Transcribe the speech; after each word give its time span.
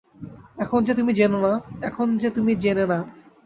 এখন 0.57 0.79
যে 2.19 2.29
তুমি 2.37 2.53
জেনেনা! 2.55 2.99